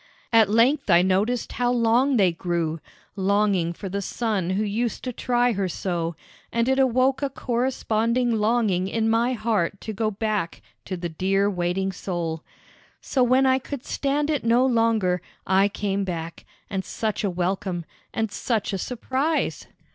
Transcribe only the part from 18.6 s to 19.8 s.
a surprise!